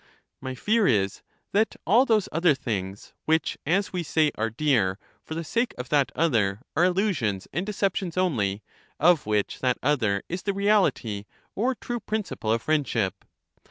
[0.41, 1.21] My fear is
[1.51, 5.89] that all those other things, which, as we say, are dear for the sake of
[5.89, 8.63] that other, are illusions and deceptions only,
[8.99, 13.23] of which that other is the reality or true principle of friendship.